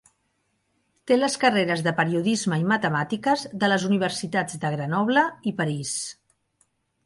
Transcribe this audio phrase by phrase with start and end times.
[1.11, 5.97] Té les carreres de periodisme i matemàtiques de les universitats de Grenoble i París.